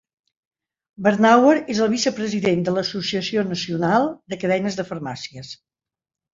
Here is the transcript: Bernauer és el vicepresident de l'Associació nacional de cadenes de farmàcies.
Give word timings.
Bernauer 1.07 1.51
és 1.73 1.81
el 1.85 1.91
vicepresident 1.91 2.65
de 2.69 2.75
l'Associació 2.79 3.45
nacional 3.53 4.11
de 4.35 4.43
cadenes 4.47 4.83
de 4.83 4.91
farmàcies. 4.93 5.57